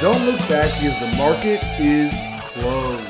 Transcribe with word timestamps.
Don't 0.00 0.24
look 0.26 0.38
back 0.48 0.70
because 0.78 1.00
the 1.00 1.16
market 1.16 1.60
is 1.80 2.14
closed. 2.52 3.04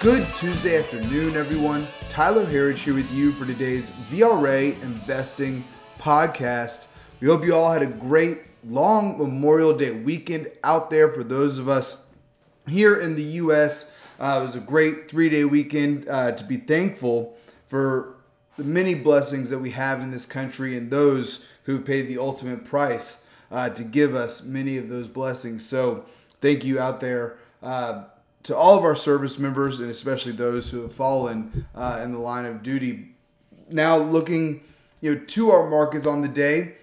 Good 0.00 0.28
Tuesday 0.30 0.76
afternoon, 0.76 1.36
everyone. 1.36 1.86
Tyler 2.08 2.44
Herriage 2.44 2.80
here 2.80 2.94
with 2.94 3.08
you 3.12 3.30
for 3.30 3.46
today's 3.46 3.88
VRA 4.10 4.74
Investing 4.82 5.62
Podcast. 6.00 6.88
We 7.20 7.28
hope 7.28 7.44
you 7.44 7.54
all 7.54 7.70
had 7.70 7.82
a 7.82 7.86
great 7.86 8.38
long 8.68 9.18
Memorial 9.18 9.72
Day 9.72 9.92
weekend 9.92 10.50
out 10.64 10.90
there 10.90 11.12
for 11.12 11.22
those 11.22 11.58
of 11.58 11.68
us 11.68 12.06
here 12.66 12.98
in 12.98 13.14
the 13.14 13.22
U.S. 13.22 13.92
Uh, 14.18 14.40
it 14.42 14.44
was 14.44 14.56
a 14.56 14.60
great 14.60 15.08
three 15.08 15.28
day 15.28 15.44
weekend 15.44 16.08
uh, 16.08 16.32
to 16.32 16.42
be 16.42 16.56
thankful 16.56 17.36
for 17.68 18.16
the 18.56 18.64
many 18.64 18.96
blessings 18.96 19.48
that 19.50 19.60
we 19.60 19.70
have 19.70 20.00
in 20.00 20.10
this 20.10 20.26
country 20.26 20.76
and 20.76 20.90
those 20.90 21.44
who 21.66 21.80
paid 21.80 22.08
the 22.08 22.18
ultimate 22.18 22.64
price 22.64 23.24
uh, 23.52 23.68
to 23.68 23.84
give 23.84 24.16
us 24.16 24.42
many 24.42 24.76
of 24.78 24.88
those 24.88 25.06
blessings. 25.06 25.64
So, 25.64 26.04
thank 26.42 26.64
you 26.64 26.78
out 26.78 27.00
there 27.00 27.38
uh, 27.62 28.04
to 28.42 28.54
all 28.54 28.76
of 28.76 28.84
our 28.84 28.96
service 28.96 29.38
members 29.38 29.80
and 29.80 29.88
especially 29.88 30.32
those 30.32 30.68
who 30.68 30.82
have 30.82 30.92
fallen 30.92 31.66
uh, 31.74 32.00
in 32.02 32.12
the 32.12 32.18
line 32.18 32.44
of 32.44 32.62
duty. 32.62 33.14
Now, 33.70 33.96
looking 33.96 34.62
you 35.00 35.14
know 35.14 35.20
to 35.20 35.50
our 35.52 35.70
markets 35.70 36.06
on 36.06 36.20
the 36.20 36.28
day, 36.28 36.74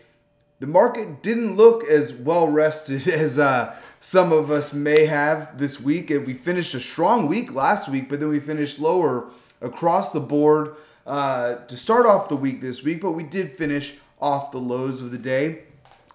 the 0.59 0.67
market 0.67 1.22
didn't 1.22 1.58
look 1.58 1.84
as 1.84 2.14
well 2.14 2.48
rested 2.48 3.08
as 3.08 3.38
uh, 3.38 3.76
some 4.00 4.31
of 4.31 4.50
us 4.50 4.73
may 4.73 5.05
have 5.05 5.58
this 5.58 5.80
week. 5.80 6.09
And 6.09 6.26
we 6.26 6.34
finished 6.34 6.73
a 6.73 6.80
strong 6.80 7.28
week 7.28 7.53
last 7.53 7.89
week, 7.89 8.09
but 8.09 8.20
then 8.20 8.30
we 8.30 8.39
finished 8.39 8.80
lower 8.80 9.30
across 9.62 10.12
the 10.12 10.22
board 10.22 10.76
uh, 11.05 11.55
to 11.55 11.76
start 11.76 12.05
off 12.05 12.30
the 12.30 12.36
week 12.38 12.62
this 12.62 12.81
week. 12.81 13.02
But 13.02 13.12
we 13.12 13.23
did 13.23 13.58
finish 13.58 13.95
off 14.22 14.52
the 14.52 14.58
lows 14.58 15.02
of 15.02 15.12
the 15.12 15.17
day. 15.17 15.64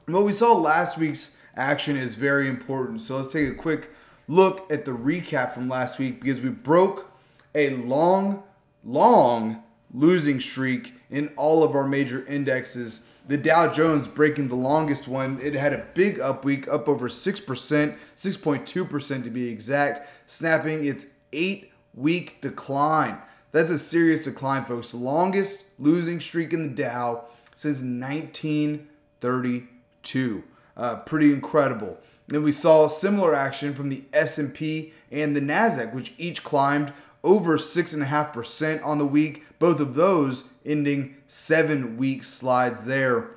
what 0.06 0.24
we 0.24 0.32
saw 0.32 0.54
last 0.54 0.98
week's 0.98 1.36
action 1.56 1.96
is 1.96 2.14
very 2.14 2.48
important. 2.48 3.02
So 3.02 3.16
let's 3.16 3.32
take 3.32 3.48
a 3.48 3.54
quick 3.54 3.90
look 4.28 4.70
at 4.72 4.84
the 4.84 4.90
recap 4.90 5.52
from 5.52 5.68
last 5.68 5.98
week 5.98 6.20
because 6.20 6.40
we 6.40 6.50
broke 6.50 7.10
a 7.54 7.70
long, 7.70 8.42
long 8.84 9.62
losing 9.92 10.40
streak 10.40 10.94
in 11.10 11.28
all 11.36 11.62
of 11.62 11.74
our 11.74 11.86
major 11.86 12.24
indexes. 12.26 13.06
The 13.26 13.36
Dow 13.36 13.72
Jones 13.72 14.08
breaking 14.08 14.48
the 14.48 14.54
longest 14.54 15.08
one. 15.08 15.40
It 15.42 15.54
had 15.54 15.72
a 15.72 15.86
big 15.94 16.20
up 16.20 16.44
week, 16.44 16.68
up 16.68 16.88
over 16.88 17.08
6%, 17.08 17.96
6.2% 18.16 19.24
to 19.24 19.30
be 19.30 19.48
exact, 19.48 20.30
snapping 20.30 20.84
its 20.84 21.06
eight 21.32 21.72
week 21.94 22.40
decline. 22.40 23.18
That's 23.52 23.70
a 23.70 23.78
serious 23.78 24.24
decline, 24.24 24.64
folks. 24.64 24.90
The 24.90 24.96
longest 24.96 25.66
losing 25.78 26.20
streak 26.20 26.52
in 26.52 26.64
the 26.64 26.68
Dow 26.68 27.26
since 27.54 27.78
1932. 27.78 30.44
Uh, 30.76 30.96
pretty 30.96 31.32
incredible. 31.32 31.98
Then 32.26 32.42
we 32.42 32.52
saw 32.52 32.88
similar 32.88 33.34
action 33.34 33.74
from 33.74 33.90
the 33.90 34.04
S&P 34.12 34.92
and 35.10 35.36
the 35.36 35.40
Nasdaq, 35.40 35.92
which 35.92 36.14
each 36.18 36.42
climbed 36.42 36.92
over 37.22 37.58
six 37.58 37.92
and 37.92 38.02
a 38.02 38.06
half 38.06 38.32
percent 38.32 38.82
on 38.82 38.98
the 38.98 39.06
week. 39.06 39.44
Both 39.58 39.80
of 39.80 39.94
those 39.94 40.48
ending 40.64 41.16
seven 41.28 41.96
week 41.96 42.24
slides 42.24 42.84
there. 42.84 43.30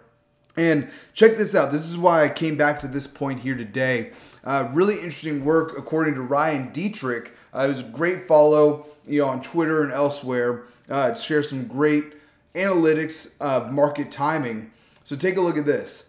And 0.55 0.89
check 1.13 1.37
this 1.37 1.53
out. 1.53 1.71
This 1.71 1.85
is 1.87 1.97
why 1.97 2.23
I 2.23 2.29
came 2.29 2.57
back 2.57 2.79
to 2.81 2.87
this 2.87 3.05
point 3.05 3.41
here 3.41 3.55
today. 3.55 4.11
Uh, 4.43 4.71
really 4.73 4.95
interesting 4.95 5.45
work, 5.45 5.77
according 5.77 6.15
to 6.15 6.21
Ryan 6.21 6.71
Detrick. 6.71 7.29
Uh, 7.53 7.65
it 7.65 7.67
was 7.67 7.79
a 7.81 7.83
great 7.83 8.27
follow, 8.27 8.87
you 9.05 9.21
know, 9.21 9.27
on 9.27 9.41
Twitter 9.41 9.83
and 9.83 9.91
elsewhere. 9.91 10.63
Uh, 10.89 11.09
to 11.09 11.21
share 11.21 11.43
some 11.43 11.67
great 11.67 12.13
analytics 12.55 13.39
of 13.39 13.71
market 13.71 14.09
timing. 14.09 14.71
So 15.03 15.15
take 15.15 15.37
a 15.37 15.41
look 15.41 15.57
at 15.57 15.65
this. 15.65 16.06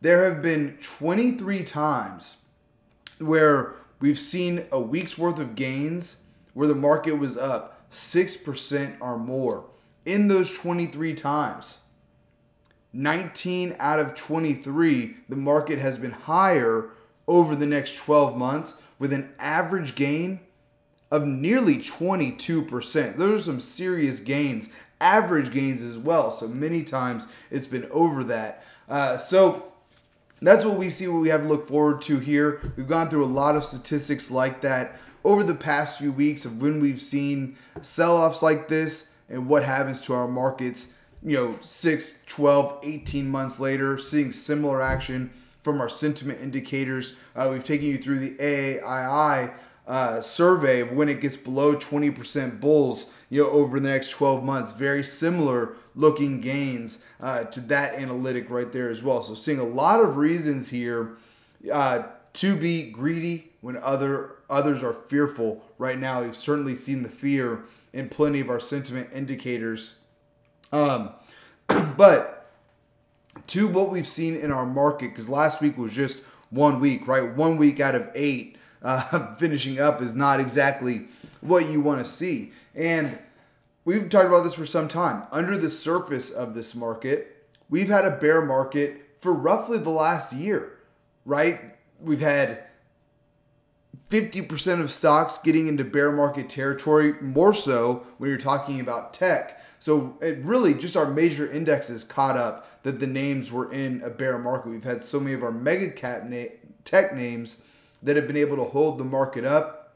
There 0.00 0.24
have 0.24 0.42
been 0.42 0.78
23 0.80 1.64
times 1.64 2.36
where 3.18 3.74
we've 4.00 4.18
seen 4.18 4.66
a 4.70 4.80
week's 4.80 5.18
worth 5.18 5.40
of 5.40 5.56
gains 5.56 6.22
where 6.54 6.68
the 6.68 6.74
market 6.74 7.14
was 7.14 7.36
up 7.36 7.90
6% 7.90 8.96
or 9.00 9.18
more. 9.18 9.64
In 10.04 10.28
those 10.28 10.50
23 10.52 11.14
times, 11.14 11.78
19 12.92 13.76
out 13.78 13.98
of 13.98 14.14
23, 14.14 15.16
the 15.28 15.36
market 15.36 15.78
has 15.78 15.98
been 15.98 16.12
higher 16.12 16.90
over 17.26 17.56
the 17.56 17.66
next 17.66 17.96
12 17.96 18.36
months 18.36 18.80
with 18.98 19.12
an 19.12 19.32
average 19.38 19.94
gain 19.94 20.40
of 21.10 21.26
nearly 21.26 21.76
22%. 21.76 23.16
Those 23.16 23.42
are 23.42 23.44
some 23.44 23.60
serious 23.60 24.20
gains, 24.20 24.70
average 25.00 25.52
gains 25.52 25.82
as 25.82 25.98
well. 25.98 26.30
So 26.30 26.46
many 26.46 26.84
times 26.84 27.26
it's 27.50 27.66
been 27.66 27.86
over 27.90 28.24
that. 28.24 28.64
Uh, 28.88 29.18
so 29.18 29.72
that's 30.46 30.64
what 30.64 30.76
we 30.76 30.90
see, 30.90 31.08
what 31.08 31.20
we 31.20 31.28
have 31.28 31.42
to 31.42 31.48
look 31.48 31.66
forward 31.66 32.02
to 32.02 32.18
here. 32.18 32.72
We've 32.76 32.88
gone 32.88 33.10
through 33.10 33.24
a 33.24 33.26
lot 33.26 33.56
of 33.56 33.64
statistics 33.64 34.30
like 34.30 34.60
that 34.60 34.98
over 35.24 35.42
the 35.42 35.54
past 35.54 35.98
few 35.98 36.12
weeks 36.12 36.44
of 36.44 36.62
when 36.62 36.80
we've 36.80 37.02
seen 37.02 37.56
sell 37.82 38.16
offs 38.16 38.42
like 38.42 38.68
this 38.68 39.12
and 39.28 39.48
what 39.48 39.64
happens 39.64 40.00
to 40.00 40.14
our 40.14 40.28
markets, 40.28 40.94
you 41.22 41.36
know, 41.36 41.58
6, 41.60 42.22
12, 42.26 42.80
18 42.82 43.28
months 43.28 43.58
later, 43.58 43.98
seeing 43.98 44.32
similar 44.32 44.80
action 44.80 45.30
from 45.62 45.80
our 45.80 45.88
sentiment 45.88 46.40
indicators. 46.40 47.16
Uh, 47.34 47.48
we've 47.50 47.64
taken 47.64 47.86
you 47.86 47.98
through 47.98 48.20
the 48.20 48.30
AAII 48.36 49.52
uh, 49.88 50.20
survey 50.20 50.80
of 50.80 50.92
when 50.92 51.08
it 51.08 51.20
gets 51.20 51.36
below 51.36 51.74
20% 51.74 52.60
bulls, 52.60 53.10
you 53.30 53.42
know, 53.42 53.48
over 53.48 53.80
the 53.80 53.88
next 53.88 54.10
12 54.10 54.44
months. 54.44 54.72
Very 54.72 55.02
similar 55.02 55.76
looking 55.96 56.42
gains 56.42 57.04
uh, 57.20 57.44
to 57.44 57.60
that 57.60 57.94
analytic 57.94 58.50
right 58.50 58.70
there 58.70 58.90
as 58.90 59.02
well. 59.02 59.22
So 59.22 59.34
seeing 59.34 59.58
a 59.58 59.64
lot 59.64 60.00
of 60.00 60.18
reasons 60.18 60.68
here 60.68 61.16
uh, 61.72 62.02
to 62.34 62.54
be 62.54 62.90
greedy 62.90 63.50
when 63.62 63.78
other 63.78 64.36
others 64.50 64.82
are 64.82 64.92
fearful 64.92 65.64
right 65.78 65.98
now. 65.98 66.22
We've 66.22 66.36
certainly 66.36 66.74
seen 66.74 67.02
the 67.02 67.08
fear 67.08 67.64
in 67.92 68.10
plenty 68.10 68.40
of 68.40 68.50
our 68.50 68.60
sentiment 68.60 69.08
indicators. 69.14 69.94
Um, 70.70 71.10
but 71.96 72.50
to 73.48 73.66
what 73.66 73.90
we've 73.90 74.06
seen 74.06 74.36
in 74.36 74.52
our 74.52 74.66
market, 74.66 75.10
because 75.10 75.28
last 75.28 75.62
week 75.62 75.78
was 75.78 75.92
just 75.92 76.18
one 76.50 76.78
week, 76.78 77.08
right? 77.08 77.34
One 77.34 77.56
week 77.56 77.80
out 77.80 77.94
of 77.94 78.10
eight 78.14 78.56
uh, 78.82 79.34
finishing 79.36 79.80
up 79.80 80.02
is 80.02 80.14
not 80.14 80.40
exactly 80.40 81.06
what 81.40 81.68
you 81.68 81.80
want 81.80 82.04
to 82.04 82.10
see. 82.10 82.52
And 82.74 83.18
we've 83.84 84.08
talked 84.08 84.26
about 84.26 84.44
this 84.44 84.54
for 84.54 84.66
some 84.66 84.88
time. 84.88 85.24
Under 85.32 85.56
the 85.56 85.70
surface 85.70 86.30
of 86.30 86.54
this 86.54 86.74
market, 86.74 87.46
we've 87.68 87.88
had 87.88 88.04
a 88.04 88.16
bear 88.16 88.42
market 88.44 89.02
for 89.20 89.32
roughly 89.32 89.78
the 89.78 89.90
last 89.90 90.32
year, 90.32 90.78
right? 91.24 91.60
We've 92.00 92.20
had 92.20 92.64
50% 94.10 94.80
of 94.80 94.90
stocks 94.90 95.38
getting 95.38 95.66
into 95.66 95.84
bear 95.84 96.10
market 96.12 96.48
territory, 96.48 97.14
more 97.20 97.52
so 97.52 98.06
when 98.18 98.30
you're 98.30 98.38
talking 98.38 98.80
about 98.80 99.12
tech. 99.12 99.60
So 99.80 100.16
it 100.20 100.38
really 100.38 100.74
just 100.74 100.96
our 100.96 101.10
major 101.10 101.50
indexes 101.50 102.04
caught 102.04 102.36
up 102.36 102.82
that 102.82 103.00
the 103.00 103.06
names 103.06 103.52
were 103.52 103.70
in 103.72 104.02
a 104.02 104.10
bear 104.10 104.38
market. 104.38 104.70
We've 104.70 104.84
had 104.84 105.02
so 105.02 105.20
many 105.20 105.34
of 105.34 105.42
our 105.42 105.52
mega 105.52 105.90
cap 105.90 106.24
na- 106.24 106.54
tech 106.84 107.14
names 107.14 107.62
that 108.02 108.16
have 108.16 108.26
been 108.26 108.36
able 108.36 108.56
to 108.56 108.64
hold 108.64 108.98
the 108.98 109.04
market 109.04 109.44
up, 109.44 109.94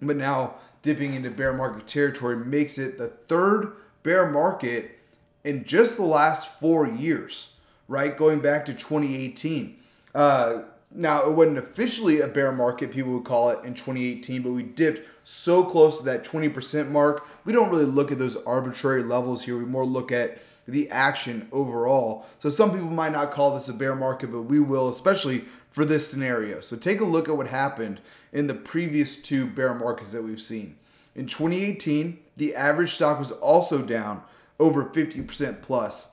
but 0.00 0.16
now 0.16 0.54
dipping 0.82 1.14
into 1.14 1.30
bear 1.30 1.52
market 1.52 1.86
territory 1.86 2.36
makes 2.36 2.78
it 2.78 2.98
the 2.98 3.08
third 3.08 3.72
bear 4.02 4.30
market 4.30 4.98
in 5.44 5.64
just 5.64 5.96
the 5.96 6.04
last 6.04 6.48
four 6.60 6.86
years, 6.86 7.52
right? 7.88 8.16
Going 8.16 8.40
back 8.40 8.66
to 8.66 8.72
2018. 8.74 9.76
Uh, 10.14 10.62
now, 10.96 11.26
it 11.26 11.32
wasn't 11.32 11.58
officially 11.58 12.20
a 12.20 12.28
bear 12.28 12.52
market, 12.52 12.92
people 12.92 13.12
would 13.12 13.24
call 13.24 13.50
it 13.50 13.64
in 13.64 13.74
2018, 13.74 14.42
but 14.42 14.52
we 14.52 14.62
dipped 14.62 15.08
so 15.24 15.64
close 15.64 15.98
to 15.98 16.04
that 16.04 16.24
20% 16.24 16.90
mark. 16.90 17.26
We 17.44 17.52
don't 17.52 17.70
really 17.70 17.84
look 17.84 18.12
at 18.12 18.18
those 18.18 18.36
arbitrary 18.36 19.02
levels 19.02 19.42
here. 19.42 19.58
We 19.58 19.64
more 19.64 19.84
look 19.84 20.12
at 20.12 20.38
the 20.68 20.88
action 20.90 21.48
overall. 21.50 22.26
So 22.38 22.48
some 22.48 22.70
people 22.70 22.88
might 22.88 23.12
not 23.12 23.32
call 23.32 23.54
this 23.54 23.68
a 23.68 23.72
bear 23.72 23.94
market, 23.94 24.30
but 24.30 24.42
we 24.42 24.60
will, 24.60 24.88
especially 24.88 25.44
for 25.74 25.84
this 25.84 26.08
scenario. 26.08 26.60
So 26.60 26.76
take 26.76 27.00
a 27.00 27.04
look 27.04 27.28
at 27.28 27.36
what 27.36 27.48
happened 27.48 28.00
in 28.32 28.46
the 28.46 28.54
previous 28.54 29.20
two 29.20 29.44
bear 29.44 29.74
markets 29.74 30.12
that 30.12 30.22
we've 30.22 30.40
seen. 30.40 30.76
In 31.16 31.26
2018, 31.26 32.16
the 32.36 32.54
average 32.54 32.94
stock 32.94 33.18
was 33.18 33.32
also 33.32 33.82
down 33.82 34.22
over 34.60 34.84
50% 34.84 35.62
plus. 35.62 36.10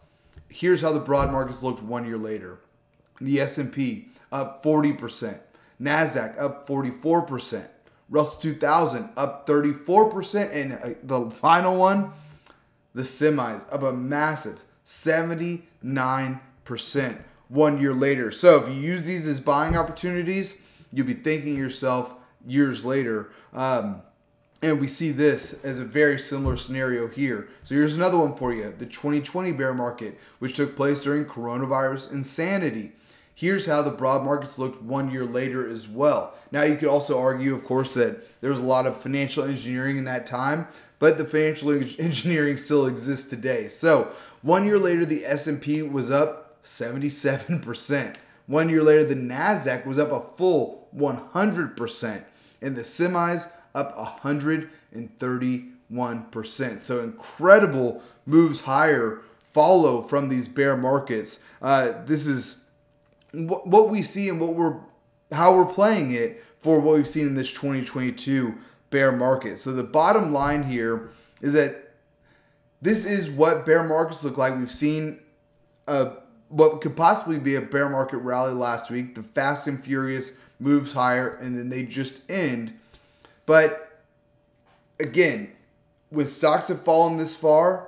Here's 0.49 0.81
how 0.81 0.91
the 0.91 0.99
broad 0.99 1.31
markets 1.31 1.61
looked 1.61 1.83
one 1.83 2.07
year 2.07 2.17
later. 2.17 2.57
The 3.19 3.39
S&P 3.39 4.09
up 4.31 4.63
40%, 4.63 5.37
Nasdaq 5.79 6.41
up 6.41 6.67
44%, 6.67 7.63
Russell 8.09 8.41
2000 8.41 9.09
up 9.15 9.45
34%, 9.45 10.51
and 10.51 10.73
uh, 10.73 10.95
the 11.03 11.29
final 11.29 11.77
one, 11.77 12.09
the 12.95 13.03
semis 13.03 13.63
up 13.71 13.83
a 13.83 13.93
massive 13.93 14.63
79% 14.87 15.61
one 17.51 17.81
year 17.81 17.93
later. 17.93 18.31
So 18.31 18.63
if 18.63 18.69
you 18.69 18.81
use 18.81 19.05
these 19.05 19.27
as 19.27 19.41
buying 19.41 19.75
opportunities, 19.75 20.57
you'll 20.93 21.07
be 21.07 21.13
thanking 21.13 21.57
yourself 21.57 22.13
years 22.47 22.85
later. 22.85 23.31
Um, 23.53 24.01
and 24.61 24.79
we 24.79 24.87
see 24.87 25.11
this 25.11 25.61
as 25.65 25.79
a 25.79 25.83
very 25.83 26.17
similar 26.17 26.55
scenario 26.55 27.07
here. 27.07 27.49
So 27.63 27.75
here's 27.75 27.95
another 27.95 28.17
one 28.17 28.35
for 28.35 28.53
you 28.53 28.73
the 28.77 28.85
2020 28.85 29.51
bear 29.51 29.73
market, 29.73 30.17
which 30.39 30.55
took 30.55 30.77
place 30.77 31.01
during 31.01 31.25
coronavirus 31.25 32.13
insanity. 32.13 32.93
Here's 33.35 33.65
how 33.65 33.81
the 33.81 33.91
broad 33.91 34.23
markets 34.23 34.57
looked 34.57 34.81
one 34.83 35.11
year 35.11 35.25
later 35.25 35.67
as 35.67 35.87
well. 35.87 36.35
Now, 36.51 36.63
you 36.63 36.75
could 36.75 36.89
also 36.89 37.19
argue, 37.19 37.55
of 37.55 37.65
course, 37.65 37.95
that 37.95 38.39
there 38.39 38.51
was 38.51 38.59
a 38.59 38.63
lot 38.63 38.85
of 38.85 39.01
financial 39.01 39.43
engineering 39.43 39.97
in 39.97 40.03
that 40.03 40.27
time, 40.27 40.67
but 40.99 41.17
the 41.17 41.25
financial 41.25 41.71
engineering 41.99 42.57
still 42.57 42.85
exists 42.85 43.29
today. 43.29 43.67
So, 43.67 44.11
one 44.41 44.65
year 44.65 44.77
later, 44.77 45.05
the 45.05 45.25
S&P 45.25 45.81
was 45.81 46.11
up 46.11 46.40
77%. 46.63 48.15
One 48.47 48.69
year 48.69 48.83
later, 48.83 49.03
the 49.03 49.15
Nasdaq 49.15 49.85
was 49.85 49.99
up 49.99 50.11
a 50.11 50.21
full 50.37 50.87
100%, 50.95 52.23
and 52.61 52.75
the 52.75 52.81
semis 52.81 53.49
up 53.73 53.97
131%. 54.23 56.81
So 56.81 57.03
incredible 57.03 58.03
moves 58.25 58.61
higher 58.61 59.21
follow 59.53 60.01
from 60.01 60.29
these 60.29 60.47
bear 60.47 60.77
markets. 60.77 61.43
Uh, 61.61 62.03
this 62.05 62.25
is 62.27 62.63
what 63.33 63.89
we 63.89 64.01
see 64.01 64.29
and 64.29 64.39
what 64.39 64.55
we're 64.55 64.77
how 65.31 65.55
we're 65.55 65.65
playing 65.65 66.11
it 66.11 66.43
for 66.59 66.81
what 66.81 66.95
we've 66.95 67.07
seen 67.07 67.27
in 67.27 67.35
this 67.35 67.51
2022 67.51 68.53
bear 68.89 69.11
market. 69.11 69.59
So 69.59 69.71
the 69.71 69.83
bottom 69.83 70.33
line 70.33 70.63
here 70.63 71.11
is 71.41 71.53
that 71.53 71.93
this 72.81 73.05
is 73.05 73.29
what 73.29 73.65
bear 73.65 73.83
markets 73.83 74.23
look 74.23 74.37
like. 74.37 74.57
We've 74.57 74.71
seen 74.71 75.19
a, 75.87 76.13
what 76.51 76.81
could 76.81 76.95
possibly 76.95 77.39
be 77.39 77.55
a 77.55 77.61
bear 77.61 77.89
market 77.89 78.17
rally 78.17 78.53
last 78.53 78.91
week. 78.91 79.15
The 79.15 79.23
fast 79.23 79.67
and 79.67 79.83
furious 79.83 80.31
moves 80.59 80.93
higher 80.93 81.35
and 81.35 81.57
then 81.57 81.69
they 81.69 81.83
just 81.83 82.29
end. 82.29 82.77
But 83.45 84.01
again, 84.99 85.51
when 86.09 86.27
stocks 86.27 86.67
have 86.67 86.83
fallen 86.83 87.17
this 87.17 87.35
far, 87.35 87.87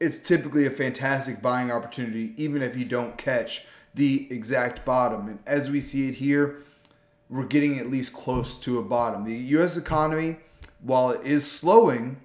it's 0.00 0.16
typically 0.16 0.66
a 0.66 0.70
fantastic 0.70 1.42
buying 1.42 1.70
opportunity, 1.70 2.32
even 2.38 2.62
if 2.62 2.74
you 2.74 2.86
don't 2.86 3.18
catch 3.18 3.66
the 3.94 4.26
exact 4.30 4.84
bottom. 4.86 5.28
And 5.28 5.38
as 5.46 5.68
we 5.68 5.82
see 5.82 6.08
it 6.08 6.14
here, 6.14 6.62
we're 7.28 7.44
getting 7.44 7.78
at 7.78 7.90
least 7.90 8.14
close 8.14 8.56
to 8.60 8.78
a 8.78 8.82
bottom. 8.82 9.24
The 9.24 9.36
US 9.58 9.76
economy, 9.76 10.38
while 10.80 11.10
it 11.10 11.24
is 11.24 11.50
slowing, 11.50 12.16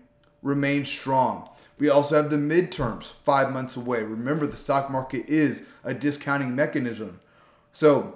remains 0.46 0.88
strong. 0.88 1.50
We 1.80 1.90
also 1.90 2.16
have 2.16 2.30
the 2.30 2.38
midterms 2.38 3.12
five 3.26 3.52
months 3.52 3.76
away. 3.76 4.04
Remember, 4.04 4.48
the 4.48 4.56
stock 4.56 4.90
market 4.90 5.28
is 5.28 5.66
a 5.84 5.94
discounting 5.94 6.56
mechanism. 6.56 7.20
So 7.74 8.16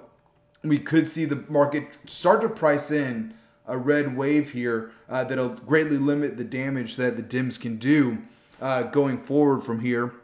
we 0.62 0.78
could 0.78 1.10
see 1.10 1.26
the 1.26 1.44
market 1.48 1.88
start 2.06 2.40
to 2.42 2.48
price 2.48 2.90
in 2.90 3.34
a 3.66 3.76
red 3.76 4.16
wave 4.16 4.52
here 4.52 4.92
uh, 5.08 5.24
that'll 5.24 5.50
greatly 5.50 5.98
limit 5.98 6.38
the 6.38 6.44
damage 6.44 6.96
that 6.96 7.16
the 7.16 7.22
DIMS 7.22 7.58
can 7.58 7.76
do 7.76 8.18
uh, 8.60 8.84
going 8.84 9.18
forward 9.18 9.60
from 9.62 9.80
here. 9.80 10.14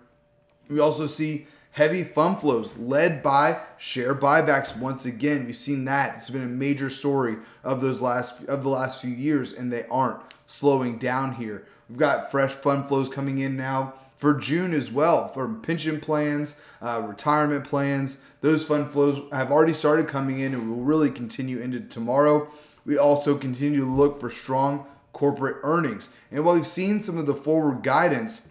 We 0.68 0.78
also 0.78 1.06
see 1.08 1.48
heavy 1.72 2.04
fund 2.04 2.40
flows 2.40 2.78
led 2.78 3.22
by 3.22 3.60
share 3.76 4.14
buybacks 4.14 4.74
once 4.78 5.04
again 5.04 5.44
we've 5.44 5.54
seen 5.54 5.84
that 5.84 6.16
it's 6.16 6.30
been 6.30 6.42
a 6.42 6.46
major 6.46 6.88
story 6.88 7.36
of 7.62 7.82
those 7.82 8.00
last 8.00 8.42
of 8.44 8.62
the 8.62 8.68
last 8.68 9.02
few 9.02 9.10
years 9.10 9.52
and 9.52 9.70
they 9.70 9.84
aren't 9.90 10.18
slowing 10.46 10.96
down 10.96 11.34
here 11.34 11.66
we've 11.88 11.98
got 11.98 12.30
fresh 12.30 12.52
fund 12.52 12.86
flows 12.86 13.08
coming 13.08 13.38
in 13.38 13.56
now 13.56 13.94
for 14.16 14.34
june 14.34 14.72
as 14.72 14.90
well 14.90 15.32
from 15.32 15.60
pension 15.60 16.00
plans 16.00 16.60
uh, 16.82 17.02
retirement 17.06 17.64
plans 17.64 18.18
those 18.40 18.64
fund 18.64 18.90
flows 18.90 19.20
have 19.32 19.50
already 19.50 19.74
started 19.74 20.08
coming 20.08 20.40
in 20.40 20.54
and 20.54 20.70
will 20.70 20.84
really 20.84 21.10
continue 21.10 21.58
into 21.58 21.80
tomorrow 21.80 22.48
we 22.84 22.96
also 22.96 23.36
continue 23.36 23.80
to 23.80 23.90
look 23.90 24.20
for 24.20 24.30
strong 24.30 24.86
corporate 25.12 25.56
earnings 25.62 26.08
and 26.30 26.44
while 26.44 26.54
we've 26.54 26.66
seen 26.66 27.00
some 27.00 27.18
of 27.18 27.26
the 27.26 27.34
forward 27.34 27.82
guidance 27.82 28.48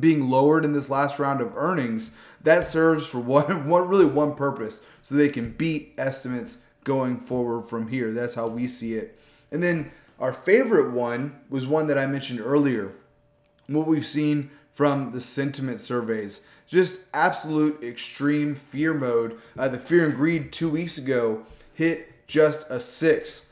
being 0.00 0.30
lowered 0.30 0.64
in 0.64 0.72
this 0.72 0.88
last 0.88 1.18
round 1.18 1.40
of 1.40 1.56
earnings 1.56 2.12
that 2.42 2.66
serves 2.66 3.06
for 3.06 3.18
one, 3.20 3.68
one 3.68 3.88
really 3.88 4.04
one 4.04 4.34
purpose 4.34 4.84
so 5.02 5.14
they 5.14 5.28
can 5.28 5.50
beat 5.52 5.94
estimates 5.98 6.62
going 6.84 7.18
forward 7.18 7.62
from 7.62 7.88
here. 7.88 8.12
That's 8.12 8.34
how 8.34 8.48
we 8.48 8.66
see 8.66 8.94
it. 8.94 9.18
And 9.50 9.62
then 9.62 9.92
our 10.22 10.32
favorite 10.32 10.92
one 10.92 11.36
was 11.50 11.66
one 11.66 11.88
that 11.88 11.98
I 11.98 12.06
mentioned 12.06 12.40
earlier. 12.40 12.92
What 13.66 13.88
we've 13.88 14.06
seen 14.06 14.50
from 14.72 15.10
the 15.10 15.20
sentiment 15.20 15.80
surveys, 15.80 16.42
just 16.68 17.00
absolute 17.12 17.82
extreme 17.82 18.54
fear 18.54 18.94
mode. 18.94 19.38
Uh, 19.58 19.66
the 19.66 19.78
fear 19.78 20.06
and 20.06 20.14
greed 20.14 20.52
two 20.52 20.70
weeks 20.70 20.96
ago 20.96 21.44
hit 21.74 22.26
just 22.28 22.64
a 22.70 22.78
six. 22.78 23.46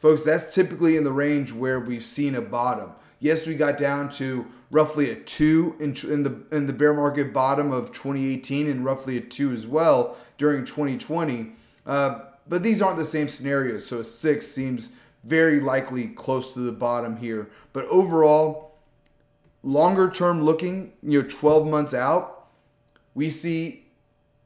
Folks, 0.00 0.24
that's 0.24 0.52
typically 0.52 0.96
in 0.96 1.04
the 1.04 1.12
range 1.12 1.52
where 1.52 1.78
we've 1.78 2.04
seen 2.04 2.34
a 2.34 2.42
bottom. 2.42 2.90
Yes, 3.20 3.46
we 3.46 3.54
got 3.54 3.78
down 3.78 4.10
to 4.10 4.44
roughly 4.72 5.12
a 5.12 5.14
two 5.14 5.76
in, 5.78 5.96
in 6.12 6.24
the 6.24 6.42
in 6.50 6.66
the 6.66 6.72
bear 6.72 6.92
market 6.92 7.32
bottom 7.32 7.70
of 7.70 7.92
2018 7.92 8.68
and 8.68 8.84
roughly 8.84 9.16
a 9.16 9.20
two 9.20 9.52
as 9.52 9.64
well 9.64 10.16
during 10.38 10.64
2020. 10.64 11.52
Uh, 11.86 12.18
but 12.48 12.64
these 12.64 12.82
aren't 12.82 12.98
the 12.98 13.06
same 13.06 13.28
scenarios, 13.28 13.86
so 13.86 14.00
a 14.00 14.04
six 14.04 14.46
seems 14.46 14.90
very 15.26 15.60
likely 15.60 16.08
close 16.08 16.52
to 16.52 16.60
the 16.60 16.72
bottom 16.72 17.16
here. 17.16 17.50
But 17.72 17.86
overall, 17.86 18.78
longer 19.62 20.10
term 20.10 20.42
looking, 20.42 20.92
you 21.02 21.22
know, 21.22 21.28
12 21.28 21.66
months 21.66 21.94
out, 21.94 22.48
we 23.14 23.30
see 23.30 23.86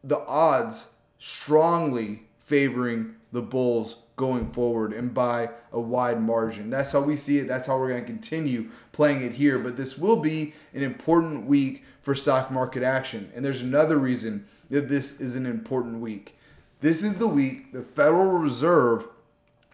the 0.05 0.21
odds 0.21 0.87
strongly 1.19 2.23
favoring 2.39 3.15
the 3.33 3.43
Bulls 3.43 3.97
going 4.17 4.51
forward 4.51 4.93
and 4.93 5.15
by 5.15 5.51
a 5.73 5.81
wide 5.81 6.21
margin. 6.21 6.71
That's 6.71 6.93
how 6.93 7.01
we 7.01 7.17
see 7.17 7.39
it. 7.39 7.49
That's 7.49 7.67
how 7.67 7.79
we're 7.79 7.91
going 7.91 8.03
to 8.03 8.07
continue 8.07 8.71
playing 8.93 9.23
it 9.23 9.33
here. 9.33 9.59
But 9.59 9.77
this 9.77 9.97
will 9.97 10.17
be 10.17 10.55
an 10.75 10.83
important 10.83 11.47
week 11.47 11.85
for 12.03 12.15
stock 12.15 12.51
market 12.51 12.83
action. 12.83 13.31
And 13.35 13.45
there's 13.45 13.63
another 13.63 13.97
reason 13.97 14.47
that 14.71 14.89
this 14.89 15.21
is 15.21 15.35
an 15.35 15.47
important 15.47 16.01
week. 16.01 16.37
This 16.81 17.03
is 17.03 17.17
the 17.19 17.29
week 17.29 17.73
the 17.73 17.83
Federal 17.83 18.39
Reserve 18.39 19.09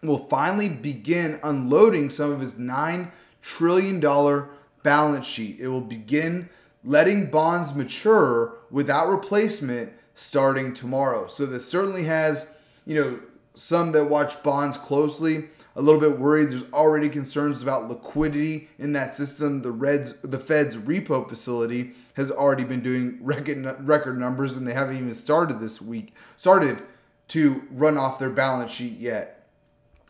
will 0.05 0.25
finally 0.27 0.69
begin 0.69 1.39
unloading 1.43 2.09
some 2.09 2.31
of 2.31 2.39
his 2.39 2.55
$9 2.55 3.11
trillion 3.41 4.47
balance 4.83 5.25
sheet. 5.27 5.59
It 5.59 5.67
will 5.67 5.81
begin 5.81 6.49
letting 6.83 7.29
bonds 7.29 7.73
mature 7.73 8.57
without 8.69 9.09
replacement 9.09 9.93
starting 10.13 10.73
tomorrow. 10.73 11.27
So 11.27 11.45
this 11.45 11.67
certainly 11.67 12.03
has, 12.03 12.51
you 12.85 12.95
know, 12.95 13.19
some 13.55 13.91
that 13.93 14.05
watch 14.05 14.41
bonds 14.43 14.77
closely 14.77 15.45
a 15.75 15.81
little 15.81 15.99
bit 15.99 16.17
worried. 16.19 16.51
There's 16.51 16.63
already 16.71 17.09
concerns 17.09 17.61
about 17.61 17.89
liquidity 17.89 18.69
in 18.79 18.93
that 18.93 19.15
system. 19.15 19.61
The 19.61 19.71
Reds, 19.71 20.13
the 20.23 20.39
Fed's 20.39 20.77
repo 20.77 21.27
facility 21.27 21.93
has 22.13 22.31
already 22.31 22.63
been 22.63 22.81
doing 22.81 23.19
record 23.21 23.85
record 23.85 24.17
numbers, 24.17 24.55
and 24.55 24.67
they 24.67 24.73
haven't 24.73 24.97
even 24.97 25.13
started 25.13 25.59
this 25.59 25.81
week. 25.81 26.13
Started 26.37 26.81
to 27.29 27.63
run 27.71 27.97
off 27.97 28.19
their 28.19 28.29
balance 28.29 28.71
sheet 28.71 28.99
yet. 28.99 29.34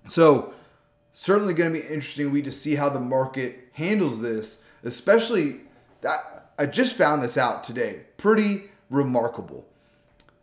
So 0.07 0.53
certainly 1.13 1.53
going 1.53 1.73
to 1.73 1.79
be 1.79 1.85
interesting 1.85 2.31
week 2.31 2.45
to 2.45 2.51
see 2.51 2.75
how 2.75 2.89
the 2.89 2.99
market 2.99 3.69
handles 3.73 4.21
this. 4.21 4.61
Especially, 4.83 5.61
that 6.01 6.51
I 6.57 6.65
just 6.65 6.95
found 6.95 7.23
this 7.23 7.37
out 7.37 7.63
today. 7.63 8.01
Pretty 8.17 8.65
remarkable. 8.89 9.65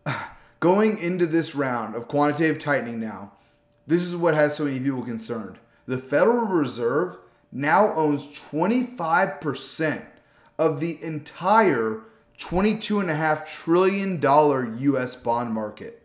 Going 0.60 0.98
into 0.98 1.26
this 1.26 1.54
round 1.54 1.96
of 1.96 2.06
quantitative 2.06 2.60
tightening 2.60 3.00
now, 3.00 3.32
this 3.86 4.02
is 4.02 4.14
what 4.14 4.34
has 4.34 4.54
so 4.56 4.64
many 4.64 4.78
people 4.78 5.02
concerned. 5.02 5.58
The 5.86 5.98
Federal 5.98 6.46
Reserve 6.46 7.16
now 7.50 7.92
owns 7.94 8.26
25% 8.28 10.04
of 10.58 10.80
the 10.80 11.02
entire 11.02 12.02
$22.5 12.38 13.46
trillion 13.46 14.20
US 14.78 15.16
bond 15.16 15.52
market. 15.52 16.02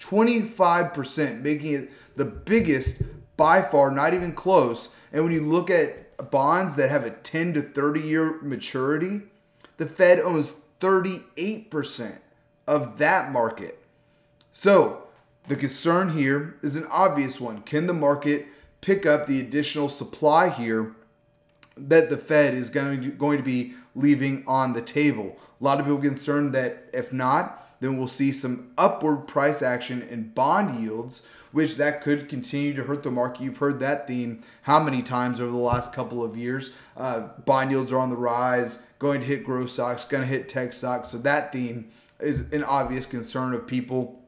25%, 0.00 1.42
making 1.42 1.74
it 1.74 1.90
the 2.16 2.24
biggest 2.24 3.02
by 3.36 3.62
far, 3.62 3.90
not 3.90 4.14
even 4.14 4.32
close. 4.32 4.90
And 5.12 5.24
when 5.24 5.32
you 5.32 5.40
look 5.40 5.70
at 5.70 6.30
bonds 6.30 6.76
that 6.76 6.90
have 6.90 7.04
a 7.04 7.10
10 7.10 7.54
to 7.54 7.62
30 7.62 8.00
year 8.00 8.38
maturity, 8.42 9.22
the 9.76 9.86
Fed 9.86 10.20
owns 10.20 10.64
38% 10.80 12.18
of 12.66 12.98
that 12.98 13.32
market. 13.32 13.78
So, 14.52 15.04
the 15.48 15.56
concern 15.56 16.16
here 16.16 16.56
is 16.62 16.76
an 16.76 16.86
obvious 16.88 17.40
one. 17.40 17.62
Can 17.62 17.86
the 17.86 17.92
market 17.92 18.46
pick 18.80 19.06
up 19.06 19.26
the 19.26 19.40
additional 19.40 19.88
supply 19.88 20.50
here 20.50 20.94
that 21.76 22.10
the 22.10 22.16
Fed 22.16 22.54
is 22.54 22.70
going 22.70 23.02
to, 23.02 23.08
going 23.08 23.38
to 23.38 23.44
be 23.44 23.74
leaving 23.94 24.44
on 24.46 24.72
the 24.72 24.82
table? 24.82 25.36
A 25.60 25.64
lot 25.64 25.80
of 25.80 25.86
people 25.86 26.00
concerned 26.00 26.54
that 26.54 26.84
if 26.92 27.12
not, 27.12 27.61
then 27.82 27.98
we'll 27.98 28.08
see 28.08 28.32
some 28.32 28.70
upward 28.78 29.26
price 29.26 29.62
action 29.62 30.02
in 30.02 30.28
bond 30.30 30.82
yields, 30.82 31.26
which 31.52 31.76
that 31.76 32.00
could 32.02 32.28
continue 32.28 32.74
to 32.74 32.84
hurt 32.84 33.02
the 33.02 33.10
market. 33.10 33.42
You've 33.42 33.58
heard 33.58 33.80
that 33.80 34.06
theme 34.06 34.42
how 34.62 34.82
many 34.82 35.02
times 35.02 35.40
over 35.40 35.50
the 35.50 35.56
last 35.56 35.92
couple 35.92 36.24
of 36.24 36.36
years? 36.36 36.70
Uh, 36.96 37.28
bond 37.44 37.70
yields 37.70 37.92
are 37.92 37.98
on 37.98 38.10
the 38.10 38.16
rise, 38.16 38.80
going 38.98 39.20
to 39.20 39.26
hit 39.26 39.44
growth 39.44 39.70
stocks, 39.70 40.04
going 40.04 40.22
to 40.22 40.28
hit 40.28 40.48
tech 40.48 40.72
stocks. 40.72 41.08
So 41.08 41.18
that 41.18 41.52
theme 41.52 41.90
is 42.20 42.52
an 42.52 42.64
obvious 42.64 43.04
concern 43.04 43.52
of 43.52 43.66
people 43.66 44.22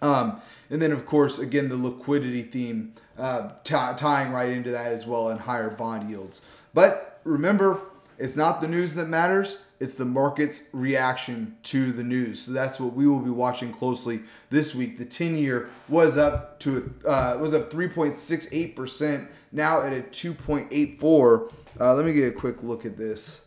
um, 0.00 0.40
and 0.70 0.80
then, 0.80 0.92
of 0.92 1.06
course, 1.06 1.38
again, 1.38 1.68
the 1.68 1.76
liquidity 1.76 2.42
theme 2.42 2.94
uh, 3.18 3.50
t- 3.64 3.74
tying 3.74 4.32
right 4.32 4.50
into 4.50 4.70
that 4.70 4.92
as 4.92 5.06
well 5.06 5.30
and 5.30 5.40
higher 5.40 5.70
bond 5.70 6.08
yields. 6.08 6.42
But 6.74 7.20
remember, 7.24 7.80
it's 8.18 8.36
not 8.36 8.60
the 8.60 8.68
news 8.68 8.94
that 8.94 9.08
matters. 9.08 9.58
It's 9.80 9.94
the 9.94 10.04
market's 10.04 10.64
reaction 10.72 11.56
to 11.62 11.92
the 11.92 12.02
news. 12.02 12.42
So 12.42 12.52
that's 12.52 12.80
what 12.80 12.94
we 12.94 13.06
will 13.06 13.20
be 13.20 13.30
watching 13.30 13.72
closely 13.72 14.20
this 14.50 14.74
week. 14.74 14.98
The 14.98 15.06
10-year 15.06 15.70
was 15.88 16.16
up 16.16 16.58
to 16.60 16.92
uh, 17.06 17.36
was 17.40 17.54
up 17.54 17.70
3.68 17.70 18.74
percent, 18.74 19.28
now 19.52 19.82
at 19.82 19.92
a 19.92 20.02
2.84. 20.02 21.52
Uh, 21.80 21.94
let 21.94 22.04
me 22.04 22.12
get 22.12 22.28
a 22.28 22.32
quick 22.32 22.62
look 22.62 22.84
at 22.84 22.96
this. 22.96 23.42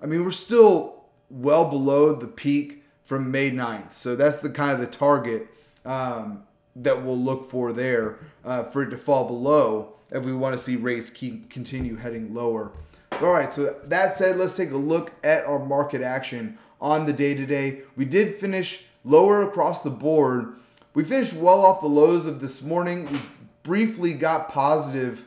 I 0.00 0.06
mean, 0.06 0.24
we're 0.24 0.30
still 0.30 1.04
well 1.30 1.68
below 1.68 2.14
the 2.14 2.26
peak 2.26 2.84
from 3.04 3.30
May 3.30 3.50
9th, 3.50 3.94
so 3.94 4.16
that's 4.16 4.38
the 4.38 4.50
kind 4.50 4.72
of 4.72 4.80
the 4.80 4.86
target 4.86 5.48
um, 5.84 6.44
that 6.76 7.02
we'll 7.02 7.18
look 7.18 7.50
for 7.50 7.72
there 7.72 8.18
uh, 8.44 8.64
for 8.64 8.82
it 8.82 8.90
to 8.90 8.96
fall 8.96 9.26
below 9.26 9.94
if 10.10 10.22
we 10.22 10.32
want 10.32 10.56
to 10.56 10.62
see 10.62 10.76
rates 10.76 11.10
keep 11.10 11.50
continue 11.50 11.96
heading 11.96 12.32
lower. 12.32 12.72
All 13.20 13.32
right, 13.32 13.54
so 13.54 13.76
that 13.84 14.14
said, 14.14 14.36
let's 14.36 14.56
take 14.56 14.72
a 14.72 14.76
look 14.76 15.12
at 15.22 15.44
our 15.44 15.64
market 15.64 16.02
action 16.02 16.58
on 16.80 17.06
the 17.06 17.12
day 17.12 17.34
today. 17.34 17.82
We 17.94 18.04
did 18.04 18.40
finish 18.40 18.84
lower 19.04 19.48
across 19.48 19.82
the 19.82 19.90
board. 19.90 20.56
We 20.94 21.04
finished 21.04 21.32
well 21.32 21.64
off 21.64 21.80
the 21.80 21.86
lows 21.86 22.26
of 22.26 22.40
this 22.40 22.60
morning. 22.60 23.10
We 23.10 23.20
briefly 23.62 24.14
got 24.14 24.50
positive 24.50 25.24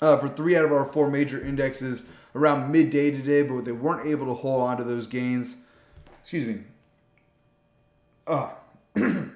uh, 0.00 0.16
for 0.18 0.28
three 0.28 0.56
out 0.56 0.64
of 0.64 0.72
our 0.72 0.84
four 0.84 1.08
major 1.08 1.40
indexes 1.40 2.06
around 2.34 2.72
midday 2.72 3.12
today, 3.12 3.42
but 3.42 3.64
they 3.64 3.72
weren't 3.72 4.06
able 4.08 4.26
to 4.26 4.34
hold 4.34 4.62
on 4.62 4.76
to 4.76 4.84
those 4.84 5.06
gains. 5.06 5.58
Excuse 6.22 6.44
me. 6.44 6.64
Uh, 8.26 8.50
we 8.96 9.30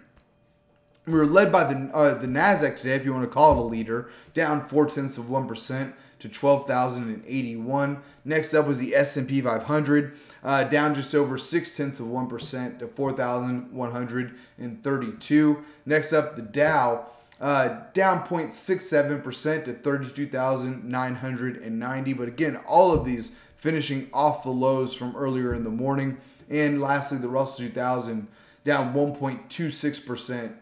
were 1.06 1.24
led 1.24 1.52
by 1.52 1.72
the 1.72 1.88
uh, 1.94 2.14
the 2.14 2.26
Nasdaq 2.26 2.76
today, 2.76 2.96
if 2.96 3.04
you 3.04 3.12
want 3.12 3.24
to 3.24 3.30
call 3.30 3.52
it 3.52 3.58
a 3.58 3.62
leader, 3.62 4.10
down 4.34 4.66
four 4.66 4.86
tenths 4.86 5.18
of 5.18 5.30
one 5.30 5.46
percent 5.46 5.94
to 6.20 6.28
12,081. 6.28 8.02
Next 8.24 8.54
up 8.54 8.66
was 8.66 8.78
the 8.78 8.94
S&P 8.94 9.40
500, 9.40 10.12
uh, 10.44 10.62
down 10.64 10.94
just 10.94 11.14
over 11.14 11.38
six 11.38 11.74
tenths 11.76 12.00
of 12.00 12.08
one 12.08 12.26
percent 12.28 12.78
to 12.78 12.86
4,132. 12.86 15.64
Next 15.86 16.12
up, 16.12 16.36
the 16.36 16.42
Dow. 16.42 17.06
Uh, 17.40 17.80
down 17.94 18.26
0.67% 18.26 19.64
to 19.64 19.72
32,990. 19.72 22.12
But 22.12 22.28
again, 22.28 22.56
all 22.68 22.92
of 22.92 23.06
these 23.06 23.32
finishing 23.56 24.10
off 24.12 24.42
the 24.42 24.50
lows 24.50 24.92
from 24.94 25.16
earlier 25.16 25.54
in 25.54 25.64
the 25.64 25.70
morning. 25.70 26.18
And 26.50 26.82
lastly, 26.82 27.16
the 27.16 27.28
Russell 27.28 27.68
2000 27.68 28.28
down 28.64 28.92
1.26% 28.92 30.52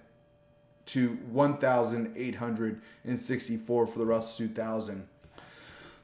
to 0.86 1.08
1,864 1.30 3.86
for 3.86 3.98
the 3.98 4.06
Russell 4.06 4.46
2000. 4.46 5.06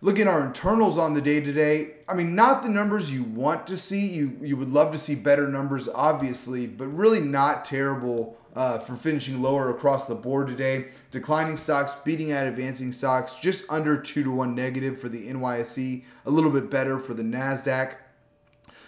Looking 0.04 0.28
at 0.28 0.28
our 0.28 0.44
internals 0.44 0.99
on 0.99 1.14
the 1.14 1.23
day 1.23 1.40
today, 1.40 1.92
I 2.06 2.12
mean, 2.12 2.34
not 2.34 2.62
the 2.62 2.68
numbers 2.68 3.11
you 3.11 3.23
want 3.23 3.66
to 3.68 3.78
see. 3.78 4.06
You 4.06 4.38
you 4.42 4.54
would 4.54 4.70
love 4.70 4.92
to 4.92 4.99
see 4.99 5.14
better 5.14 5.49
numbers, 5.49 5.88
obviously, 5.88 6.66
but 6.66 6.88
really 6.88 7.20
not 7.20 7.64
terrible 7.64 8.37
uh, 8.54 8.80
for 8.80 8.96
finishing 8.96 9.40
lower 9.40 9.70
across 9.70 10.04
the 10.04 10.14
board 10.14 10.49
today. 10.49 10.88
Declining 11.11 11.56
stocks 11.56 11.94
beating 12.04 12.32
out 12.32 12.46
advancing 12.46 12.92
stocks, 12.92 13.37
just 13.37 13.64
under 13.70 13.96
two 13.96 14.23
to 14.25 14.30
one 14.30 14.54
negative 14.54 15.00
for 15.00 15.08
the 15.08 15.26
NYSE, 15.26 16.04
a 16.26 16.30
little 16.30 16.50
bit 16.50 16.70
better 16.70 16.99
for 16.99 17.14
the 17.14 17.23
Nasdaq. 17.23 17.94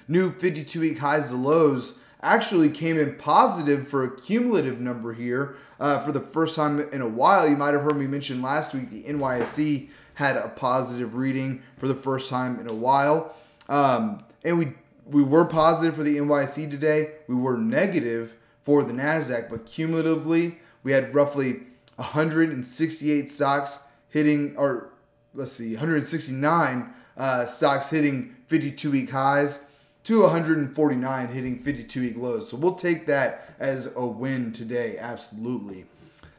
New 0.08 0.30
52 0.30 0.80
week 0.80 0.98
highs 0.98 1.30
to 1.30 1.36
lows 1.36 1.98
actually 2.20 2.68
came 2.68 2.98
in 2.98 3.14
positive 3.14 3.88
for 3.88 4.04
a 4.04 4.20
cumulative 4.20 4.80
number 4.80 5.14
here 5.14 5.56
uh, 5.80 5.98
for 6.00 6.12
the 6.12 6.20
first 6.20 6.54
time 6.56 6.78
in 6.92 7.00
a 7.00 7.08
while. 7.08 7.48
You 7.48 7.56
might 7.56 7.72
have 7.72 7.84
heard 7.84 7.96
me 7.96 8.06
mention 8.06 8.42
last 8.42 8.74
week 8.74 8.90
the 8.90 9.04
NYSE 9.04 9.88
had 10.16 10.36
a 10.36 10.48
positive 10.48 11.14
reading 11.14 11.62
for 11.76 11.86
the 11.86 11.94
first 11.94 12.30
time 12.30 12.58
in 12.58 12.70
a 12.70 12.74
while. 12.74 13.34
Um, 13.68 14.24
and 14.44 14.58
we 14.58 14.72
we 15.04 15.22
were 15.22 15.44
positive 15.44 15.94
for 15.94 16.02
the 16.02 16.16
NYC 16.16 16.68
today. 16.70 17.12
We 17.28 17.36
were 17.36 17.56
negative 17.56 18.34
for 18.62 18.82
the 18.82 18.92
Nasdaq, 18.92 19.48
but 19.48 19.66
cumulatively 19.66 20.58
we 20.82 20.92
had 20.92 21.14
roughly 21.14 21.60
168 21.96 23.28
stocks 23.28 23.78
hitting, 24.08 24.56
or 24.56 24.90
let's 25.34 25.52
see, 25.52 25.74
169 25.74 26.90
uh, 27.16 27.46
stocks 27.46 27.90
hitting 27.90 28.34
52 28.48 28.90
week 28.90 29.10
highs 29.10 29.60
to 30.04 30.22
149 30.22 31.28
hitting 31.28 31.62
52 31.62 32.00
week 32.00 32.16
lows. 32.16 32.48
So 32.48 32.56
we'll 32.56 32.74
take 32.74 33.06
that 33.06 33.54
as 33.58 33.94
a 33.96 34.06
win 34.06 34.52
today, 34.52 34.98
absolutely. 34.98 35.84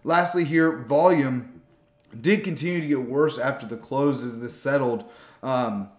Lastly, 0.04 0.46
here, 0.46 0.72
volume 0.72 1.57
did 2.22 2.44
continue 2.44 2.82
to 2.82 2.88
get 2.88 3.02
worse 3.02 3.38
after 3.38 3.66
the 3.66 3.78
close 3.78 4.24
as 4.24 4.40
this 4.40 4.56
settled. 4.56 5.06
Um, 5.44 5.90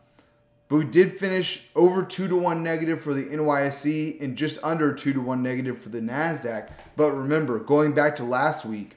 but 0.68 0.76
we 0.76 0.84
did 0.84 1.18
finish 1.18 1.66
over 1.74 2.02
2 2.02 2.28
to 2.28 2.36
1 2.36 2.62
negative 2.62 3.02
for 3.02 3.14
the 3.14 3.24
NYSE 3.24 4.20
and 4.20 4.36
just 4.36 4.58
under 4.62 4.92
2 4.92 5.14
to 5.14 5.20
1 5.20 5.42
negative 5.42 5.80
for 5.80 5.88
the 5.88 6.00
NASDAQ. 6.00 6.70
But 6.96 7.12
remember, 7.12 7.58
going 7.58 7.92
back 7.92 8.16
to 8.16 8.24
last 8.24 8.66
week, 8.66 8.96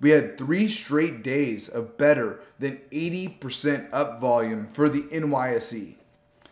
we 0.00 0.10
had 0.10 0.38
three 0.38 0.68
straight 0.68 1.24
days 1.24 1.68
of 1.68 1.96
better 1.96 2.40
than 2.60 2.80
80% 2.92 3.88
up 3.92 4.20
volume 4.20 4.68
for 4.72 4.88
the 4.88 5.02
NYSE. 5.02 5.94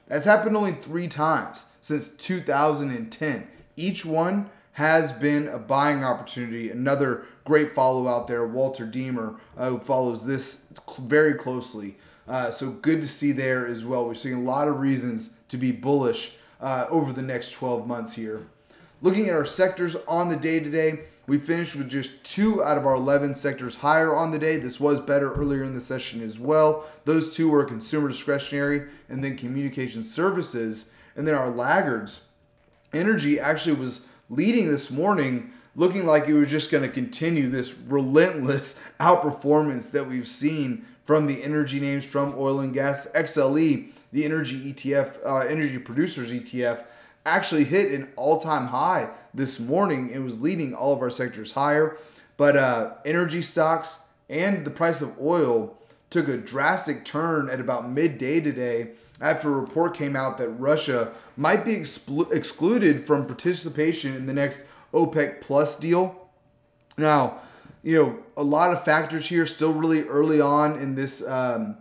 That's 0.09 0.27
happened 0.27 0.57
only 0.57 0.73
three 0.73 1.07
times 1.07 1.65
since 1.81 2.09
2010. 2.09 3.47
Each 3.77 4.05
one 4.05 4.51
has 4.77 5.11
been 5.11 5.49
a 5.49 5.59
buying 5.59 6.05
opportunity. 6.05 6.71
Another 6.71 7.25
great 7.47 7.75
follow 7.75 8.07
out 8.09 8.29
there, 8.29 8.47
Walter 8.47 8.85
Deemer, 8.85 9.41
uh, 9.57 9.71
who 9.71 9.79
follows 9.79 10.27
this 10.27 10.67
very 10.99 11.33
closely. 11.33 11.97
Uh, 12.29 12.51
so 12.51 12.69
good 12.69 13.01
to 13.01 13.09
see 13.09 13.33
there 13.33 13.67
as 13.67 13.87
well. 13.87 14.05
We're 14.05 14.15
seeing 14.15 14.35
a 14.35 14.43
lot 14.43 14.69
of 14.69 14.79
reasons 14.79 15.35
to 15.49 15.57
be 15.57 15.73
bullish 15.73 16.37
uh, 16.61 16.85
over 16.91 17.15
the 17.15 17.23
next 17.23 17.53
12 17.53 17.87
months 17.87 18.13
here. 18.13 18.49
Looking 19.01 19.29
at 19.29 19.33
our 19.33 19.47
sectors 19.47 19.97
on 20.07 20.29
the 20.29 20.37
day 20.37 20.61
today, 20.61 21.05
we 21.27 21.39
finished 21.39 21.75
with 21.75 21.89
just 21.89 22.23
two 22.23 22.63
out 22.63 22.77
of 22.77 22.85
our 22.85 22.97
11 22.97 23.35
sectors 23.35 23.77
higher 23.77 24.15
on 24.15 24.31
the 24.31 24.39
day. 24.39 24.59
This 24.59 24.79
was 24.79 25.01
better 25.01 25.33
earlier 25.33 25.65
in 25.65 25.75
the 25.75 25.81
session 25.81 26.23
as 26.23 26.39
well. 26.39 26.87
Those 27.07 27.35
two 27.35 27.49
were 27.49 27.65
consumer 27.65 28.09
discretionary 28.09 28.91
and 29.09 29.25
then 29.25 29.39
communication 29.39 30.05
services. 30.05 30.91
And 31.17 31.27
then 31.27 31.35
our 31.35 31.49
laggards, 31.49 32.21
energy 32.93 33.41
actually 33.41 33.77
was 33.77 34.05
leading 34.29 34.71
this 34.71 34.91
morning, 34.91 35.53
looking 35.75 36.07
like 36.07 36.29
it 36.29 36.35
was 36.35 36.51
just 36.51 36.71
going 36.71 36.83
to 36.83 36.89
continue 36.89 37.49
this 37.49 37.75
relentless 37.75 38.81
outperformance 38.99 39.91
that 39.91 40.07
we've 40.07 40.29
seen 40.29 40.85
from 41.05 41.27
the 41.27 41.43
energy 41.43 41.79
names 41.79 42.05
from 42.05 42.35
oil 42.37 42.61
and 42.61 42.75
gas. 42.75 43.07
XLE, 43.15 43.91
the 44.13 44.25
energy 44.25 44.73
ETF, 44.73 45.19
uh, 45.25 45.39
energy 45.39 45.79
producers 45.79 46.31
ETF, 46.31 46.85
actually 47.25 47.65
hit 47.65 47.93
an 47.93 48.09
all-time 48.17 48.67
high 48.67 49.09
this 49.35 49.61
morning. 49.61 50.11
It 50.11 50.21
was 50.21 50.41
leading 50.41 50.75
all 50.75 50.93
of 50.93 51.03
our 51.03 51.11
sectors 51.11 51.53
higher, 51.53 51.97
but 52.37 52.57
uh, 52.57 52.95
energy 53.05 53.43
stocks 53.43 54.01
and 54.29 54.65
the 54.65 54.71
price 54.71 55.03
of 55.03 55.21
oil 55.21 55.77
took 56.11 56.29
a 56.29 56.37
drastic 56.37 57.05
turn 57.05 57.51
at 57.51 57.61
about 57.61 57.91
midday 57.91 58.41
today 58.41 58.89
after 59.21 59.49
a 59.49 59.61
report 59.61 59.97
came 59.97 60.15
out 60.15 60.39
that 60.39 60.49
Russia 60.51 61.13
might 61.37 61.65
be 61.65 61.75
exclu- 61.75 62.31
excluded 62.33 63.07
from 63.07 63.27
participation 63.27 64.15
in 64.15 64.27
the 64.27 64.33
next 64.33 64.65
OPEC 64.93 65.41
Plus 65.41 65.79
deal. 65.79 66.29
Now, 66.97 67.41
you 67.83 67.95
know, 67.95 68.19
a 68.37 68.43
lot 68.43 68.73
of 68.73 68.85
factors 68.85 69.29
here, 69.29 69.47
still 69.47 69.73
really 69.73 70.03
early 70.03 70.41
on 70.41 70.79
in 70.79 70.95
this, 70.95 71.27
um, 71.27 71.77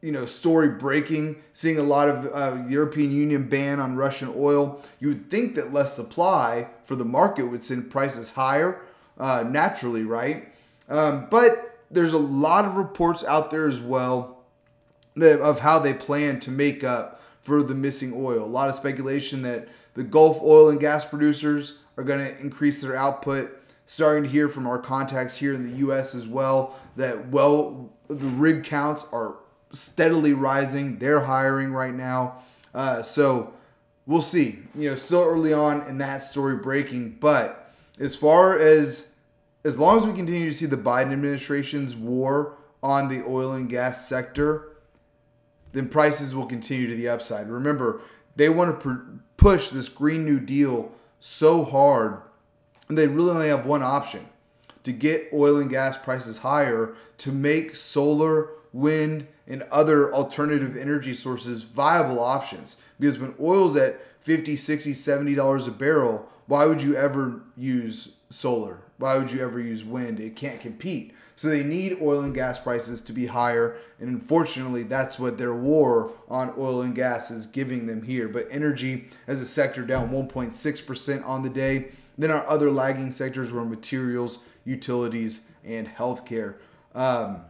you 0.00 0.12
know, 0.12 0.26
story 0.26 0.68
breaking, 0.68 1.36
seeing 1.52 1.78
a 1.78 1.82
lot 1.82 2.08
of 2.08 2.30
uh, 2.32 2.62
European 2.68 3.10
Union 3.10 3.48
ban 3.48 3.80
on 3.80 3.96
Russian 3.96 4.32
oil. 4.36 4.82
You 5.00 5.08
would 5.08 5.30
think 5.30 5.54
that 5.56 5.72
less 5.72 5.96
supply 5.96 6.68
for 6.84 6.94
the 6.96 7.04
market 7.04 7.46
would 7.46 7.64
send 7.64 7.90
prices 7.90 8.30
higher, 8.30 8.82
uh, 9.18 9.44
naturally, 9.48 10.04
right? 10.04 10.48
Um, 10.88 11.28
but 11.30 11.73
there's 11.94 12.12
a 12.12 12.18
lot 12.18 12.64
of 12.64 12.76
reports 12.76 13.24
out 13.24 13.50
there 13.50 13.66
as 13.66 13.80
well 13.80 14.44
that, 15.16 15.40
of 15.40 15.60
how 15.60 15.78
they 15.78 15.94
plan 15.94 16.40
to 16.40 16.50
make 16.50 16.84
up 16.84 17.22
for 17.42 17.62
the 17.62 17.74
missing 17.74 18.12
oil. 18.14 18.44
A 18.44 18.46
lot 18.46 18.68
of 18.68 18.74
speculation 18.74 19.42
that 19.42 19.68
the 19.94 20.02
Gulf 20.02 20.40
oil 20.42 20.70
and 20.70 20.80
gas 20.80 21.04
producers 21.04 21.78
are 21.96 22.04
going 22.04 22.26
to 22.26 22.40
increase 22.40 22.80
their 22.80 22.96
output. 22.96 23.60
Starting 23.86 24.24
to 24.24 24.30
hear 24.30 24.48
from 24.48 24.66
our 24.66 24.78
contacts 24.78 25.36
here 25.36 25.52
in 25.52 25.68
the 25.68 25.76
U.S. 25.78 26.14
as 26.14 26.26
well 26.26 26.74
that 26.96 27.28
well 27.28 27.92
the 28.08 28.14
rig 28.14 28.64
counts 28.64 29.04
are 29.12 29.36
steadily 29.72 30.32
rising. 30.32 30.96
They're 30.98 31.20
hiring 31.20 31.70
right 31.70 31.92
now, 31.92 32.42
uh, 32.72 33.02
so 33.02 33.52
we'll 34.06 34.22
see. 34.22 34.60
You 34.74 34.88
know, 34.88 34.96
still 34.96 35.22
early 35.22 35.52
on 35.52 35.86
in 35.86 35.98
that 35.98 36.22
story 36.22 36.56
breaking, 36.56 37.18
but 37.20 37.70
as 38.00 38.16
far 38.16 38.58
as 38.58 39.10
as 39.64 39.78
long 39.78 39.96
as 39.96 40.04
we 40.04 40.12
continue 40.12 40.50
to 40.50 40.56
see 40.56 40.66
the 40.66 40.76
Biden 40.76 41.12
administration's 41.12 41.96
war 41.96 42.56
on 42.82 43.08
the 43.08 43.24
oil 43.26 43.52
and 43.52 43.68
gas 43.68 44.06
sector, 44.06 44.76
then 45.72 45.88
prices 45.88 46.34
will 46.34 46.46
continue 46.46 46.86
to 46.86 46.94
the 46.94 47.08
upside. 47.08 47.48
Remember, 47.48 48.02
they 48.36 48.48
want 48.48 48.70
to 48.70 48.80
pr- 48.80 49.10
push 49.36 49.70
this 49.70 49.88
Green 49.88 50.24
New 50.24 50.38
Deal 50.38 50.92
so 51.18 51.64
hard, 51.64 52.20
and 52.88 52.98
they 52.98 53.06
really 53.06 53.30
only 53.30 53.48
have 53.48 53.64
one 53.64 53.82
option 53.82 54.26
to 54.84 54.92
get 54.92 55.30
oil 55.32 55.56
and 55.56 55.70
gas 55.70 55.96
prices 55.96 56.38
higher 56.38 56.94
to 57.18 57.32
make 57.32 57.74
solar, 57.74 58.50
wind, 58.72 59.26
and 59.46 59.62
other 59.70 60.12
alternative 60.12 60.76
energy 60.76 61.14
sources 61.14 61.62
viable 61.62 62.20
options. 62.20 62.76
Because 63.00 63.18
when 63.18 63.34
oil's 63.40 63.76
at 63.76 64.00
50, 64.20 64.56
60, 64.56 64.92
70 64.92 65.34
dollars 65.34 65.66
a 65.66 65.70
barrel, 65.70 66.28
why 66.46 66.66
would 66.66 66.82
you 66.82 66.94
ever 66.96 67.40
use 67.56 68.10
solar? 68.28 68.83
Why 68.98 69.16
would 69.16 69.32
you 69.32 69.42
ever 69.42 69.60
use 69.60 69.84
wind? 69.84 70.20
It 70.20 70.36
can't 70.36 70.60
compete. 70.60 71.14
So 71.36 71.48
they 71.48 71.64
need 71.64 71.98
oil 72.00 72.20
and 72.20 72.34
gas 72.34 72.60
prices 72.60 73.00
to 73.02 73.12
be 73.12 73.26
higher. 73.26 73.76
And 73.98 74.08
unfortunately, 74.08 74.84
that's 74.84 75.18
what 75.18 75.36
their 75.36 75.54
war 75.54 76.12
on 76.28 76.54
oil 76.56 76.82
and 76.82 76.94
gas 76.94 77.30
is 77.30 77.46
giving 77.46 77.86
them 77.86 78.02
here. 78.02 78.28
But 78.28 78.46
energy 78.50 79.06
as 79.26 79.40
a 79.40 79.46
sector 79.46 79.82
down 79.82 80.10
1.6% 80.10 81.26
on 81.26 81.42
the 81.42 81.50
day. 81.50 81.88
Then 82.16 82.30
our 82.30 82.46
other 82.46 82.70
lagging 82.70 83.10
sectors 83.10 83.50
were 83.50 83.64
materials, 83.64 84.38
utilities, 84.64 85.40
and 85.64 85.88
healthcare. 85.88 86.54
Um, 86.94 87.40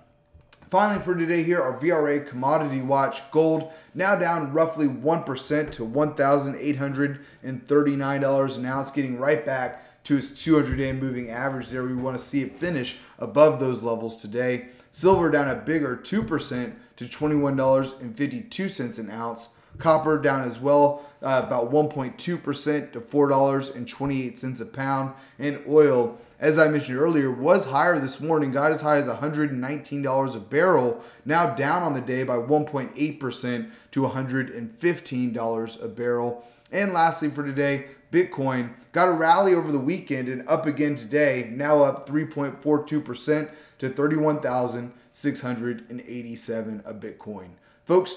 Finally, 0.74 1.04
for 1.04 1.14
today, 1.14 1.44
here 1.44 1.62
our 1.62 1.78
VRA 1.78 2.26
commodity 2.26 2.80
watch 2.80 3.22
gold 3.30 3.70
now 3.94 4.16
down 4.16 4.52
roughly 4.52 4.88
1% 4.88 5.70
to 5.70 5.86
$1,839 5.86 8.56
an 8.56 8.66
ounce, 8.66 8.90
getting 8.90 9.16
right 9.16 9.46
back 9.46 9.84
to 10.04 10.16
its 10.18 10.28
200 10.28 10.76
day 10.76 10.92
moving 10.92 11.30
average 11.30 11.68
there. 11.68 11.82
We 11.84 11.94
want 11.94 12.18
to 12.18 12.24
see 12.24 12.42
it 12.42 12.58
finish 12.58 12.98
above 13.18 13.58
those 13.60 13.82
levels 13.82 14.16
today. 14.18 14.68
Silver 14.92 15.30
down 15.30 15.48
a 15.48 15.56
bigger 15.56 15.96
2% 15.96 16.72
to 16.96 17.04
$21.52 17.04 18.98
an 18.98 19.10
ounce. 19.10 19.48
Copper 19.78 20.18
down 20.18 20.48
as 20.48 20.60
well, 20.60 21.04
uh, 21.20 21.42
about 21.44 21.72
1.2% 21.72 22.16
to 22.16 23.00
$4.28 23.00 24.60
a 24.60 24.64
pound. 24.66 25.12
And 25.40 25.60
oil 25.68 26.18
as 26.44 26.58
I 26.58 26.68
mentioned 26.68 26.98
earlier, 26.98 27.30
was 27.30 27.64
higher 27.64 27.98
this 27.98 28.20
morning, 28.20 28.52
got 28.52 28.70
as 28.70 28.82
high 28.82 28.98
as 28.98 29.06
$119 29.06 30.36
a 30.36 30.40
barrel, 30.40 31.02
now 31.24 31.54
down 31.54 31.82
on 31.82 31.94
the 31.94 32.02
day 32.02 32.22
by 32.22 32.36
1.8% 32.36 33.70
to 33.92 34.00
$115 34.02 35.82
a 35.82 35.88
barrel. 35.88 36.46
And 36.70 36.92
lastly, 36.92 37.30
for 37.30 37.46
today, 37.46 37.86
Bitcoin 38.12 38.74
got 38.92 39.08
a 39.08 39.12
rally 39.12 39.54
over 39.54 39.72
the 39.72 39.78
weekend 39.78 40.28
and 40.28 40.46
up 40.46 40.66
again 40.66 40.96
today, 40.96 41.48
now 41.50 41.82
up 41.82 42.06
3.42% 42.06 43.48
to 43.78 43.88
31,687 43.88 46.82
a 46.84 46.92
Bitcoin. 46.92 47.48
Folks, 47.86 48.16